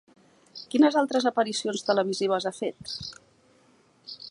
Quines 0.71 0.97
altres 1.01 1.27
aparicions 1.31 1.85
televisives 1.91 2.49
ha 2.49 2.55
fet? 2.63 2.97